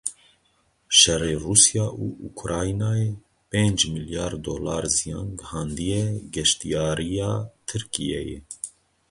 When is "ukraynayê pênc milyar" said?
2.29-4.33